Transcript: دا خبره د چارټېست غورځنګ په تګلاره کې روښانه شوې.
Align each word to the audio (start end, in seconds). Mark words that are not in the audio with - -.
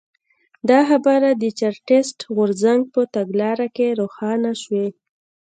دا 0.69 0.79
خبره 0.89 1.29
د 1.33 1.43
چارټېست 1.59 2.17
غورځنګ 2.35 2.81
په 2.93 3.01
تګلاره 3.15 3.67
کې 3.75 3.87
روښانه 3.99 4.51
شوې. 4.61 4.87